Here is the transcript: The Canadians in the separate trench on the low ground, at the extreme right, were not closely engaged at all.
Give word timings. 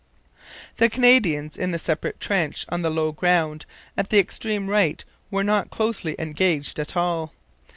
The 0.77 0.89
Canadians 0.89 1.55
in 1.55 1.69
the 1.69 1.77
separate 1.77 2.19
trench 2.19 2.65
on 2.69 2.81
the 2.81 2.89
low 2.89 3.11
ground, 3.11 3.67
at 3.95 4.09
the 4.09 4.17
extreme 4.17 4.67
right, 4.67 5.05
were 5.29 5.43
not 5.43 5.69
closely 5.69 6.15
engaged 6.17 6.79
at 6.79 6.97
all. 6.97 7.33